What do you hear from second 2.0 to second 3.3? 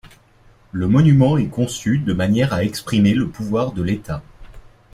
manière à exprimer le